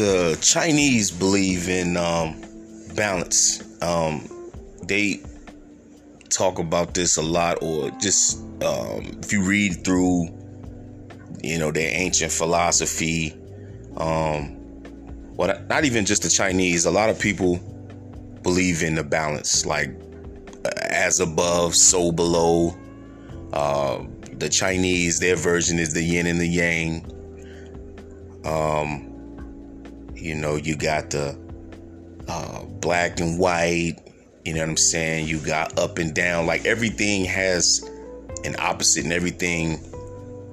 the 0.00 0.38
Chinese 0.40 1.10
believe 1.10 1.68
in 1.68 1.94
um, 1.98 2.34
balance. 2.96 3.62
Um, 3.82 4.26
they 4.84 5.20
talk 6.30 6.58
about 6.58 6.94
this 6.94 7.18
a 7.18 7.22
lot, 7.22 7.58
or 7.60 7.90
just 8.00 8.38
um, 8.64 9.18
if 9.22 9.30
you 9.30 9.42
read 9.44 9.84
through, 9.84 10.28
you 11.42 11.58
know, 11.58 11.70
their 11.70 11.90
ancient 11.94 12.32
philosophy. 12.32 13.36
Um, 13.98 14.56
well, 15.36 15.62
not 15.68 15.84
even 15.84 16.06
just 16.06 16.22
the 16.22 16.30
Chinese. 16.30 16.86
A 16.86 16.90
lot 16.90 17.10
of 17.10 17.20
people 17.20 17.58
believe 18.42 18.82
in 18.82 18.94
the 18.94 19.04
balance, 19.04 19.66
like 19.66 19.90
as 20.88 21.20
above, 21.20 21.74
so 21.74 22.10
below. 22.10 22.74
Uh, 23.52 24.04
the 24.32 24.48
Chinese, 24.48 25.20
their 25.20 25.36
version 25.36 25.78
is 25.78 25.92
the 25.92 26.02
yin 26.02 26.26
and 26.26 26.40
the 26.40 26.48
yang. 26.48 27.04
Um, 28.46 29.09
you 30.20 30.34
know, 30.34 30.56
you 30.56 30.76
got 30.76 31.10
the 31.10 31.38
uh, 32.28 32.64
black 32.64 33.20
and 33.20 33.38
white. 33.38 33.96
You 34.44 34.54
know 34.54 34.60
what 34.60 34.70
I'm 34.70 34.76
saying? 34.76 35.28
You 35.28 35.38
got 35.38 35.78
up 35.78 35.98
and 35.98 36.14
down. 36.14 36.46
Like 36.46 36.64
everything 36.64 37.24
has 37.24 37.82
an 38.44 38.56
opposite, 38.58 39.04
and 39.04 39.12
everything. 39.12 39.80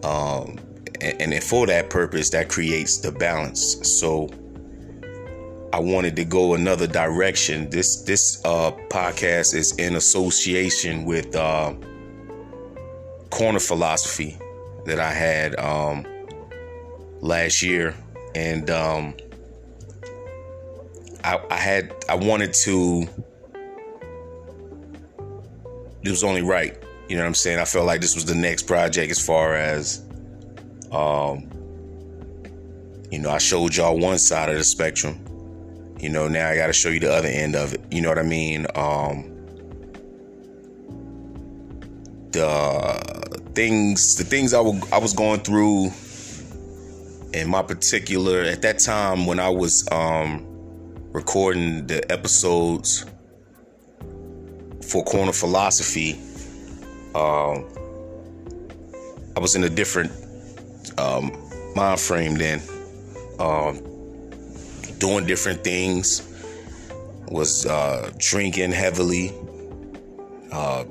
Um, 0.03 0.59
and, 1.01 1.33
and 1.33 1.43
for 1.43 1.67
that 1.67 1.89
purpose, 1.89 2.29
that 2.31 2.49
creates 2.49 2.97
the 2.97 3.11
balance. 3.11 3.77
So 3.87 4.29
I 5.73 5.79
wanted 5.79 6.15
to 6.15 6.25
go 6.25 6.53
another 6.53 6.87
direction. 6.87 7.69
This 7.69 8.01
this 8.01 8.43
uh, 8.45 8.71
podcast 8.89 9.53
is 9.53 9.77
in 9.77 9.95
association 9.95 11.05
with 11.05 11.35
uh, 11.35 11.73
Corner 13.29 13.59
Philosophy 13.59 14.37
that 14.85 14.99
I 14.99 15.11
had 15.11 15.59
um, 15.59 16.05
last 17.19 17.61
year, 17.61 17.95
and 18.33 18.69
um, 18.69 19.13
I, 21.27 21.41
I 21.49 21.57
had 21.57 21.93
I 22.07 22.15
wanted 22.15 22.53
to. 22.63 23.05
It 26.01 26.09
was 26.09 26.23
only 26.23 26.41
right, 26.41 26.81
you 27.09 27.17
know 27.17 27.23
what 27.23 27.27
I'm 27.27 27.33
saying. 27.33 27.59
I 27.59 27.65
felt 27.65 27.85
like 27.85 27.99
this 27.99 28.15
was 28.15 28.23
the 28.23 28.33
next 28.33 28.63
project 28.63 29.11
as 29.11 29.19
far 29.19 29.55
as, 29.55 30.05
um, 30.89 31.49
you 33.11 33.19
know, 33.19 33.29
I 33.29 33.39
showed 33.39 33.75
y'all 33.75 33.99
one 33.99 34.17
side 34.19 34.47
of 34.47 34.55
the 34.55 34.63
spectrum. 34.63 35.19
You 35.99 36.07
know, 36.07 36.29
now 36.29 36.47
I 36.47 36.55
got 36.55 36.67
to 36.67 36.73
show 36.73 36.87
you 36.87 37.01
the 37.01 37.13
other 37.13 37.27
end 37.27 37.57
of 37.57 37.73
it. 37.73 37.81
You 37.91 38.01
know 38.01 38.07
what 38.07 38.19
I 38.19 38.23
mean? 38.23 38.67
Um, 38.75 39.33
the 42.31 43.41
things, 43.53 44.15
the 44.15 44.23
things 44.23 44.53
I, 44.53 44.63
w- 44.63 44.81
I 44.93 44.99
was 44.99 45.11
going 45.11 45.41
through 45.41 45.91
in 47.33 47.49
my 47.49 47.63
particular 47.63 48.43
at 48.43 48.61
that 48.61 48.79
time 48.79 49.25
when 49.25 49.41
I 49.41 49.49
was 49.49 49.85
um, 49.91 50.56
recording 51.17 51.87
the 51.87 51.99
episodes 52.11 53.03
for 54.87 55.03
Corner 55.03 55.31
Philosophy, 55.31 56.13
um, 57.15 57.65
I 59.35 59.39
was 59.39 59.55
in 59.55 59.63
a 59.63 59.69
different 59.69 60.11
um, 60.99 61.35
mind 61.75 61.99
frame 61.99 62.35
then. 62.35 62.61
Um, 63.39 63.77
doing 64.99 65.25
different 65.25 65.63
things, 65.63 66.21
was 67.29 67.65
uh, 67.65 68.11
drinking 68.19 68.71
heavily, 68.71 69.33
uh, 70.51 70.83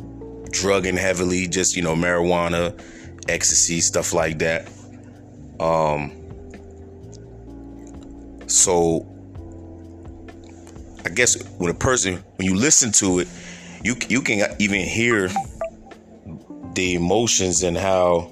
drugging 0.51 0.97
heavily, 0.97 1.47
just 1.47 1.77
you 1.77 1.83
know, 1.83 1.95
marijuana, 1.95 2.77
ecstasy, 3.29 3.81
stuff 3.81 4.13
like 4.13 4.41
that. 4.41 4.69
Um, 5.61 6.11
so 8.49 9.13
guess 11.17 11.43
when 11.59 11.71
a 11.71 11.75
person, 11.75 12.23
when 12.37 12.47
you 12.47 12.55
listen 12.55 12.93
to 12.93 13.19
it, 13.21 13.29
you 13.83 13.97
you 14.09 14.21
can 14.21 14.55
even 14.61 14.81
hear 14.81 15.29
the 16.75 16.95
emotions 16.95 17.63
and 17.63 17.77
how. 17.77 18.31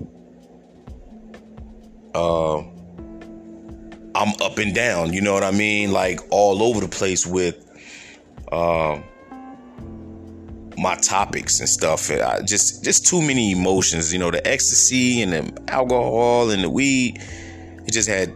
Uh, 2.14 2.62
I'm 4.16 4.32
up 4.40 4.58
and 4.58 4.72
down, 4.72 5.12
you 5.12 5.20
know 5.20 5.32
what 5.32 5.42
I 5.42 5.50
mean? 5.50 5.90
Like 5.90 6.20
all 6.30 6.62
over 6.62 6.78
the 6.78 6.88
place 6.88 7.26
with 7.26 7.56
uh, 8.52 9.00
my 10.78 10.94
topics 10.96 11.58
and 11.58 11.68
stuff. 11.68 12.08
I 12.12 12.40
just 12.42 12.84
just 12.84 13.06
too 13.06 13.20
many 13.20 13.50
emotions, 13.50 14.12
you 14.12 14.20
know, 14.20 14.30
the 14.30 14.46
ecstasy 14.46 15.22
and 15.22 15.32
the 15.32 15.72
alcohol 15.72 16.50
and 16.50 16.62
the 16.62 16.70
weed. 16.70 17.20
It 17.86 17.92
just 17.92 18.08
had 18.08 18.32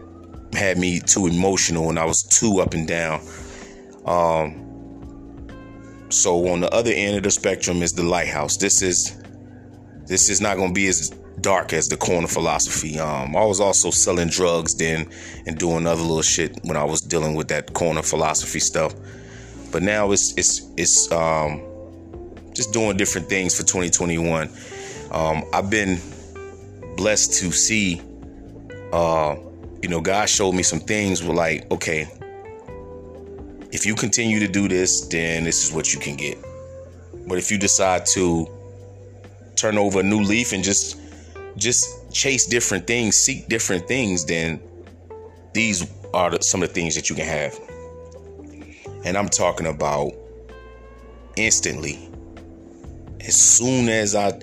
had 0.53 0.77
me 0.77 0.99
too 0.99 1.27
emotional 1.27 1.89
and 1.89 1.97
I 1.97 2.03
was 2.03 2.23
too 2.23 2.59
up 2.59 2.73
and 2.73 2.85
down. 2.85 3.21
Um 4.05 4.65
so 6.09 6.47
on 6.49 6.61
the 6.61 6.73
other 6.73 6.91
end 6.91 7.17
of 7.17 7.23
the 7.23 7.31
spectrum 7.31 7.81
is 7.81 7.93
the 7.93 8.03
lighthouse. 8.03 8.57
This 8.57 8.81
is 8.81 9.15
this 10.07 10.29
is 10.29 10.41
not 10.41 10.57
going 10.57 10.69
to 10.69 10.73
be 10.73 10.87
as 10.87 11.11
dark 11.41 11.71
as 11.71 11.87
the 11.87 11.97
corner 11.97 12.27
philosophy. 12.27 12.99
Um, 12.99 13.35
I 13.35 13.45
was 13.45 13.59
also 13.59 13.91
selling 13.91 14.27
drugs 14.27 14.75
then 14.75 15.07
and 15.45 15.57
doing 15.57 15.85
other 15.85 16.01
little 16.01 16.21
shit 16.21 16.59
when 16.63 16.75
I 16.75 16.83
was 16.83 17.01
dealing 17.01 17.35
with 17.35 17.47
that 17.49 17.73
corner 17.73 18.01
philosophy 18.01 18.59
stuff. 18.59 18.93
But 19.71 19.83
now 19.83 20.11
it's 20.11 20.33
it's 20.35 20.67
it's 20.77 21.11
um, 21.11 21.61
just 22.53 22.73
doing 22.73 22.97
different 22.97 23.29
things 23.29 23.55
for 23.55 23.63
2021. 23.63 24.49
Um, 25.11 25.43
I've 25.53 25.69
been 25.69 25.99
blessed 26.97 27.33
to 27.35 27.51
see, 27.51 28.01
uh, 28.91 29.35
you 29.81 29.89
know, 29.89 30.01
God 30.01 30.27
showed 30.27 30.53
me 30.53 30.63
some 30.63 30.79
things. 30.79 31.23
Were 31.23 31.35
like, 31.35 31.69
okay, 31.71 32.07
if 33.71 33.85
you 33.85 33.95
continue 33.95 34.39
to 34.39 34.47
do 34.47 34.67
this, 34.67 35.01
then 35.07 35.43
this 35.43 35.63
is 35.65 35.71
what 35.71 35.93
you 35.93 35.99
can 35.99 36.15
get. 36.15 36.37
But 37.27 37.37
if 37.37 37.51
you 37.51 37.57
decide 37.57 38.05
to 38.07 38.47
turn 39.55 39.77
over 39.77 39.99
a 39.99 40.03
new 40.03 40.21
leaf 40.21 40.53
and 40.53 40.63
just 40.63 40.99
just 41.57 42.11
chase 42.13 42.45
different 42.45 42.87
things, 42.87 43.15
seek 43.15 43.47
different 43.47 43.87
things, 43.87 44.25
then 44.25 44.59
these 45.53 45.91
are 46.13 46.41
some 46.41 46.63
of 46.63 46.69
the 46.69 46.73
things 46.73 46.95
that 46.95 47.09
you 47.09 47.15
can 47.15 47.25
have. 47.25 47.59
And 49.05 49.17
I'm 49.17 49.29
talking 49.29 49.67
about 49.67 50.13
instantly. 51.35 52.09
As 53.19 53.35
soon 53.35 53.89
as 53.89 54.15
I 54.15 54.39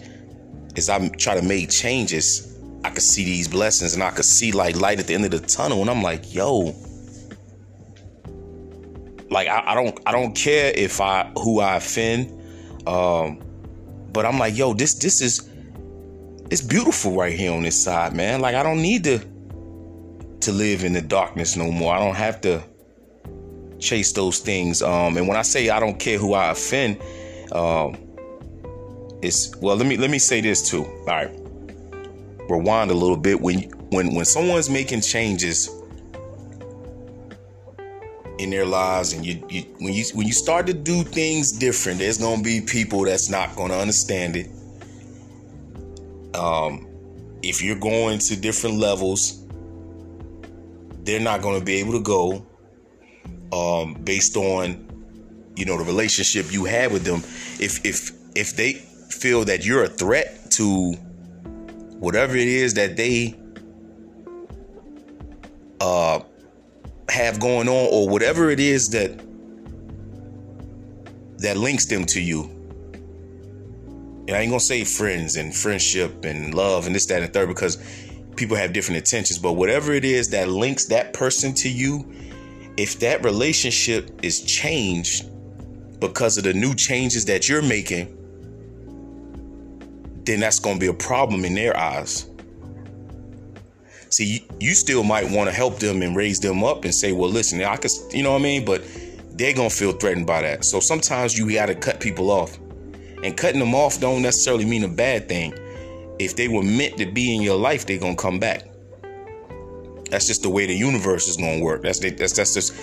as 0.77 0.89
I 0.89 1.09
try 1.09 1.35
to 1.35 1.43
make 1.43 1.71
changes, 1.71 2.59
I 2.85 2.91
could 2.91 3.03
see 3.03 3.25
these 3.25 3.49
blessings 3.49 3.95
and 3.95 4.03
I 4.03 4.11
could 4.11 4.25
see 4.25 4.53
like 4.53 4.77
light 4.77 5.01
at 5.01 5.07
the 5.07 5.15
end 5.15 5.25
of 5.25 5.31
the 5.31 5.41
tunnel. 5.41 5.81
And 5.81 5.91
I'm 5.91 6.03
like, 6.03 6.33
yo. 6.33 6.75
Like 9.37 9.49
I, 9.49 9.73
I 9.73 9.75
don't 9.75 10.01
I 10.07 10.13
don't 10.13 10.35
care 10.35 10.73
if 10.75 10.99
I 10.99 11.31
who 11.37 11.61
I 11.61 11.77
offend. 11.77 12.33
Um, 12.89 13.43
but 14.11 14.25
I'm 14.25 14.39
like, 14.39 14.57
yo, 14.57 14.73
this 14.73 14.95
this 14.95 15.21
is 15.21 15.47
it's 16.51 16.63
beautiful 16.63 17.13
right 17.13 17.39
here 17.39 17.53
on 17.53 17.63
this 17.63 17.85
side, 17.85 18.15
man. 18.15 18.41
Like 18.41 18.55
I 18.55 18.63
don't 18.63 18.81
need 18.81 19.05
to 19.05 19.19
to 20.41 20.53
live 20.53 20.85
in 20.85 20.95
the 20.95 21.03
darkness 21.03 21.55
no 21.55 21.71
more. 21.71 21.95
I 21.95 21.99
don't 21.99 22.15
have 22.15 22.41
to 22.41 22.65
chase 23.79 24.11
those 24.13 24.39
things. 24.39 24.81
Um, 24.81 25.19
and 25.19 25.29
when 25.29 25.37
I 25.37 25.43
say 25.43 25.69
I 25.69 25.81
don't 25.81 25.99
care 25.99 26.17
who 26.17 26.33
I 26.33 26.53
offend, 26.53 26.99
um, 27.53 27.95
it's 29.21 29.55
well. 29.57 29.77
Let 29.77 29.87
me 29.87 29.99
let 29.99 30.09
me 30.09 30.19
say 30.19 30.41
this 30.41 30.67
too. 30.67 30.87
All 30.87 31.05
right, 31.09 31.31
rewind 32.49 32.91
a 32.91 32.95
little 32.95 33.19
bit. 33.19 33.39
When 33.39 33.65
when 33.91 34.15
when 34.15 34.25
someone's 34.25 34.71
making 34.71 35.03
changes 35.03 35.69
in 38.39 38.51
their 38.51 38.67
lives, 38.67 39.13
and 39.13 39.25
you, 39.25 39.45
you 39.49 39.63
when 39.79 39.93
you 39.93 40.05
when 40.15 40.27
you 40.27 40.33
start 40.33 40.67
to 40.67 40.75
do 40.75 41.03
things 41.03 41.53
different, 41.53 41.99
there's 41.99 42.19
gonna 42.19 42.43
be 42.43 42.61
people 42.61 43.05
that's 43.05 43.29
not 43.29 43.55
gonna 43.57 43.75
understand 43.75 44.37
it. 44.37 44.51
Um, 46.35 46.87
if 47.43 47.63
you're 47.63 47.79
going 47.79 48.19
to 48.19 48.37
different 48.37 48.77
levels, 48.77 49.45
they're 51.05 51.21
not 51.21 51.41
going 51.41 51.59
to 51.59 51.65
be 51.65 51.75
able 51.77 51.93
to 51.93 52.01
go 52.01 52.47
um, 53.53 53.95
based 54.03 54.37
on 54.37 54.83
you 55.57 55.65
know 55.65 55.79
the 55.79 55.85
relationship 55.85 56.53
you 56.53 56.65
have 56.65 56.93
with 56.93 57.05
them. 57.05 57.23
If 57.61 57.85
if 57.85 58.13
if 58.35 58.57
they 58.57 58.75
feel 58.75 59.45
that 59.45 59.65
you're 59.65 59.85
a 59.85 59.89
threat 59.89 60.51
to 60.53 60.93
whatever 61.99 62.37
it 62.37 62.49
is 62.49 62.75
that 62.75 62.97
they 62.97 63.35
uh, 65.81 66.21
have 67.17 67.41
going 67.41 67.69
on, 67.69 67.89
or 67.91 68.09
whatever 68.09 68.51
it 68.51 68.61
is 68.61 68.91
that 68.91 69.21
that 71.39 71.57
links 71.57 71.87
them 71.87 72.05
to 72.05 72.21
you, 72.21 72.43
and 74.29 74.37
I 74.37 74.41
ain't 74.41 74.51
gonna 74.51 74.61
say 74.61 74.85
friends 74.85 75.37
and 75.37 75.55
friendship 75.55 76.25
and 76.25 76.55
love 76.55 76.87
and 76.87 76.95
this, 76.95 77.07
that, 77.07 77.23
and 77.23 77.33
third 77.33 77.49
because 77.49 77.79
people 78.37 78.57
have 78.57 78.73
different 78.73 78.99
intentions. 78.99 79.39
But 79.39 79.55
whatever 79.55 79.93
it 79.95 80.05
is 80.05 80.29
that 80.31 80.49
links 80.49 80.87
that 80.87 81.15
person 81.15 81.55
to 81.55 81.71
you, 81.71 82.13
if 82.77 82.99
that 83.01 83.25
relationship 83.25 84.11
is 84.23 84.43
changed 84.43 85.31
because 86.01 86.37
of 86.37 86.45
the 86.45 86.53
new 86.53 86.75
changes 86.75 87.25
that 87.25 87.49
you're 87.49 87.63
making, 87.63 88.13
then 90.25 90.41
that's 90.41 90.59
gonna 90.59 90.79
be 90.79 90.89
a 90.89 90.95
problem 90.95 91.45
in 91.45 91.55
their 91.55 91.77
eyes. 91.77 92.29
See, 94.09 94.47
you, 94.61 94.75
still 94.75 95.03
might 95.03 95.31
want 95.31 95.51
to 95.51 95.55
help 95.55 95.79
them 95.79 96.03
and 96.03 96.17
raise 96.17 96.41
them 96.41 96.63
up 96.63 96.85
and 96.85 96.95
say, 96.95 97.13
well, 97.13 97.31
listen, 97.31 97.63
I 97.63 97.77
could, 97.77 97.91
you 98.13 98.23
know 98.23 98.33
what 98.33 98.41
I 98.41 98.43
mean? 98.43 98.65
But 98.65 98.85
they're 99.33 99.53
gonna 99.53 99.69
feel 99.69 99.93
threatened 99.93 100.27
by 100.27 100.43
that. 100.43 100.65
So 100.65 100.81
sometimes 100.81 101.37
you 101.37 101.53
gotta 101.53 101.75
cut 101.75 102.01
people 102.01 102.31
off. 102.31 102.59
And 103.23 103.37
cutting 103.37 103.61
them 103.61 103.75
off 103.75 104.01
don't 104.01 104.23
necessarily 104.23 104.65
mean 104.65 104.85
a 104.85 104.89
bad 104.89 105.29
thing. 105.29 105.55
If 106.19 106.37
they 106.37 106.49
were 106.49 106.63
meant 106.63 106.97
to 106.99 107.07
be 107.07 107.35
in 107.35 107.43
your 107.43 107.59
life, 107.59 107.87
they're 107.87 107.99
gonna 107.99 108.17
come 108.17 108.39
back. 108.39 108.65
That's 110.11 110.27
just 110.27 110.43
the 110.43 110.49
way 110.49 110.67
the 110.67 110.75
universe 110.75 111.29
is 111.29 111.37
gonna 111.37 111.61
work. 111.61 111.83
That's 111.83 111.99
that's 111.99 112.33
that's 112.33 112.55
just 112.55 112.75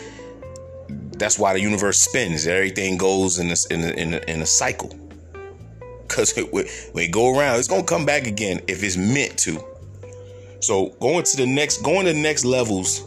that's 1.18 1.40
why 1.40 1.54
the 1.54 1.62
universe 1.62 2.02
spins. 2.02 2.46
Everything 2.46 2.98
goes 2.98 3.40
in 3.40 3.50
a, 3.50 3.56
in 3.72 3.82
a, 3.82 3.92
in 3.94 4.14
a, 4.14 4.32
in 4.32 4.42
a 4.42 4.46
cycle. 4.46 4.92
Cause 6.08 6.34
when 6.52 6.66
it 6.96 7.12
go 7.12 7.38
around, 7.38 7.58
it's 7.58 7.68
gonna 7.68 7.84
come 7.84 8.06
back 8.06 8.28
again 8.28 8.60
if 8.68 8.84
it's 8.84 8.98
meant 8.98 9.38
to. 9.40 9.64
So 10.64 10.90
going 11.00 11.24
to 11.24 11.38
the 11.38 11.46
next, 11.46 11.84
going 11.84 12.06
to 12.06 12.14
the 12.14 12.20
next 12.20 12.46
levels 12.46 13.04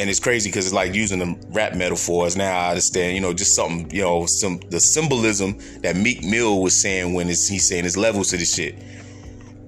and 0.00 0.08
it's 0.08 0.18
crazy 0.18 0.48
because 0.48 0.64
it's 0.64 0.74
like 0.74 0.94
using 0.94 1.18
the 1.18 1.46
rap 1.50 1.74
metaphors. 1.74 2.34
Now 2.34 2.58
I 2.58 2.70
understand, 2.70 3.14
you 3.14 3.20
know, 3.20 3.34
just 3.34 3.54
something, 3.54 3.90
you 3.94 4.00
know, 4.00 4.24
some 4.24 4.58
the 4.70 4.80
symbolism 4.80 5.58
that 5.82 5.94
Meek 5.94 6.24
Mill 6.24 6.62
was 6.62 6.80
saying 6.80 7.12
when 7.12 7.26
he's 7.26 7.68
saying 7.68 7.84
it's 7.84 7.98
levels 7.98 8.30
to 8.30 8.38
this 8.38 8.54
shit, 8.54 8.76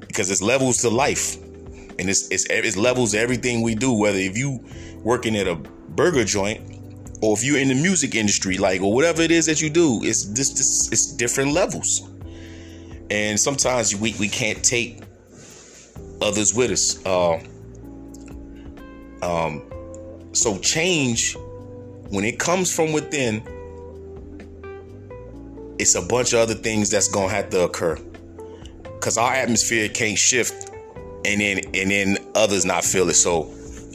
because 0.00 0.30
it's 0.30 0.40
levels 0.40 0.78
to 0.78 0.88
life, 0.88 1.36
and 1.98 2.08
it's 2.08 2.28
it's 2.28 2.46
it's 2.48 2.78
levels 2.78 3.12
to 3.12 3.18
everything 3.18 3.60
we 3.60 3.74
do. 3.74 3.92
Whether 3.92 4.16
if 4.16 4.38
you 4.38 4.64
working 5.02 5.36
at 5.36 5.46
a 5.46 5.56
burger 5.56 6.24
joint, 6.24 6.62
or 7.20 7.36
if 7.36 7.44
you're 7.44 7.58
in 7.58 7.68
the 7.68 7.74
music 7.74 8.14
industry, 8.14 8.56
like 8.56 8.80
or 8.80 8.94
whatever 8.94 9.20
it 9.20 9.30
is 9.30 9.44
that 9.44 9.60
you 9.60 9.68
do, 9.68 10.00
it's 10.02 10.24
just 10.24 10.56
this 10.56 10.90
it's 10.90 11.12
different 11.12 11.52
levels, 11.52 12.08
and 13.12 13.38
sometimes 13.38 13.94
we 13.94 14.14
we 14.18 14.26
can't 14.26 14.64
take 14.64 15.02
others 16.22 16.54
with 16.54 16.70
us. 16.70 17.04
Uh, 17.04 17.34
um, 19.22 19.62
so 20.32 20.58
change, 20.58 21.36
when 22.08 22.24
it 22.24 22.38
comes 22.38 22.74
from 22.74 22.92
within, 22.92 23.42
it's 25.78 25.94
a 25.94 26.00
bunch 26.00 26.32
of 26.32 26.38
other 26.38 26.54
things 26.54 26.88
that's 26.88 27.08
gonna 27.08 27.28
have 27.28 27.50
to 27.50 27.64
occur. 27.64 27.98
Cause 29.00 29.18
our 29.18 29.34
atmosphere 29.34 29.90
can't 29.90 30.16
shift 30.16 30.70
and 31.26 31.40
then 31.40 31.58
and 31.74 31.90
then 31.90 32.16
others 32.34 32.64
not 32.64 32.82
feel 32.82 33.10
it. 33.10 33.14
So 33.14 33.50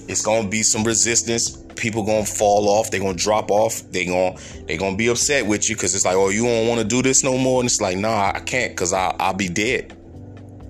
it's 0.07 0.21
gonna 0.21 0.47
be 0.47 0.61
some 0.61 0.83
resistance. 0.83 1.63
People 1.77 2.03
gonna 2.03 2.25
fall 2.25 2.67
off. 2.67 2.91
They're 2.91 2.99
gonna 2.99 3.13
drop 3.13 3.51
off. 3.51 3.81
They 3.91 4.05
gonna 4.05 4.37
they 4.65 4.77
gonna 4.77 4.97
be 4.97 5.07
upset 5.07 5.45
with 5.45 5.69
you 5.69 5.75
because 5.75 5.95
it's 5.95 6.05
like, 6.05 6.15
oh, 6.15 6.29
you 6.29 6.43
don't 6.43 6.67
want 6.67 6.81
to 6.81 6.87
do 6.87 7.01
this 7.01 7.23
no 7.23 7.37
more. 7.37 7.61
And 7.61 7.67
it's 7.67 7.79
like, 7.79 7.97
nah, 7.97 8.31
I 8.33 8.39
can't 8.39 8.71
because 8.71 8.93
I 8.93 9.15
I'll 9.19 9.33
be 9.33 9.47
dead 9.47 9.95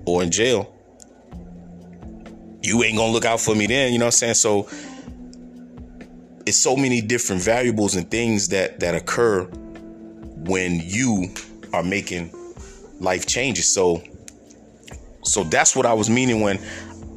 or 0.06 0.22
in 0.22 0.30
jail. 0.30 0.74
You 2.62 2.82
ain't 2.82 2.96
gonna 2.96 3.12
look 3.12 3.24
out 3.24 3.40
for 3.40 3.54
me 3.54 3.66
then. 3.66 3.92
You 3.92 3.98
know 3.98 4.06
what 4.06 4.22
I'm 4.22 4.34
saying? 4.34 4.34
So 4.34 4.68
it's 6.46 6.58
so 6.58 6.76
many 6.76 7.00
different 7.00 7.42
variables 7.42 7.94
and 7.94 8.10
things 8.10 8.48
that 8.48 8.80
that 8.80 8.94
occur 8.94 9.44
when 9.44 10.80
you 10.84 11.28
are 11.72 11.82
making 11.82 12.32
life 13.00 13.26
changes. 13.26 13.72
So 13.72 14.02
so 15.24 15.44
that's 15.44 15.76
what 15.76 15.86
I 15.86 15.92
was 15.92 16.08
meaning 16.08 16.40
when 16.40 16.58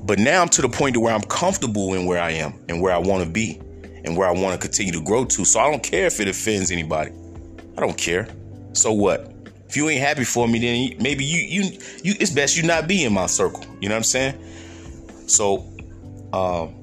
but 0.03 0.19
now 0.19 0.41
I'm 0.41 0.49
to 0.49 0.61
the 0.61 0.69
point 0.69 0.95
to 0.95 0.99
where 0.99 1.13
I'm 1.13 1.21
comfortable 1.21 1.93
in 1.93 2.05
where 2.05 2.21
I 2.21 2.31
am 2.31 2.53
and 2.67 2.81
where 2.81 2.93
I 2.93 2.97
want 2.97 3.23
to 3.23 3.29
be 3.29 3.61
and 4.03 4.17
where 4.17 4.27
I 4.27 4.31
want 4.31 4.59
to 4.59 4.67
continue 4.67 4.91
to 4.93 5.01
grow 5.01 5.25
to. 5.25 5.45
So 5.45 5.59
I 5.59 5.69
don't 5.69 5.83
care 5.83 6.05
if 6.05 6.19
it 6.19 6.27
offends 6.27 6.71
anybody. 6.71 7.11
I 7.77 7.81
don't 7.81 7.97
care. 7.97 8.27
So 8.73 8.91
what? 8.93 9.33
If 9.67 9.77
you 9.77 9.87
ain't 9.89 10.01
happy 10.01 10.23
for 10.23 10.47
me, 10.47 10.59
then 10.59 11.01
maybe 11.01 11.23
you 11.23 11.39
you 11.39 11.77
you 12.03 12.13
it's 12.19 12.31
best 12.31 12.57
you 12.57 12.63
not 12.63 12.87
be 12.87 13.03
in 13.05 13.13
my 13.13 13.27
circle. 13.27 13.63
You 13.79 13.89
know 13.89 13.95
what 13.95 13.99
I'm 13.99 14.03
saying? 14.03 15.27
So 15.27 15.65
um 16.33 16.75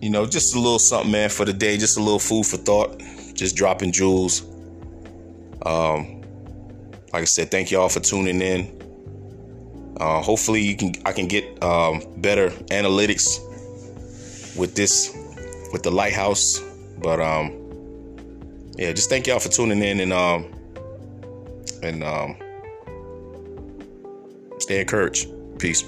you 0.00 0.10
know, 0.10 0.26
just 0.26 0.54
a 0.54 0.58
little 0.58 0.78
something, 0.78 1.10
man, 1.10 1.28
for 1.28 1.44
the 1.44 1.52
day. 1.52 1.76
Just 1.76 1.96
a 1.96 2.00
little 2.00 2.20
food 2.20 2.46
for 2.46 2.56
thought. 2.56 3.00
Just 3.34 3.56
dropping 3.56 3.92
jewels. 3.92 4.42
Um, 5.62 6.22
like 7.12 7.22
I 7.22 7.24
said, 7.24 7.50
thank 7.50 7.70
y'all 7.70 7.88
for 7.88 8.00
tuning 8.00 8.40
in. 8.40 9.96
Uh, 9.98 10.22
hopefully, 10.22 10.62
you 10.62 10.76
can 10.76 10.92
I 11.04 11.12
can 11.12 11.26
get 11.26 11.62
um, 11.62 12.02
better 12.18 12.50
analytics 12.70 13.40
with 14.56 14.76
this 14.76 15.16
with 15.72 15.82
the 15.82 15.90
lighthouse. 15.90 16.60
But 16.98 17.20
um, 17.20 17.52
yeah, 18.76 18.92
just 18.92 19.08
thank 19.08 19.26
y'all 19.26 19.38
for 19.38 19.48
tuning 19.48 19.82
in 19.82 20.00
and 20.00 20.12
um, 20.12 20.52
and 21.82 22.02
um, 22.02 22.36
stay 24.58 24.80
encouraged. 24.80 25.28
Peace. 25.58 25.84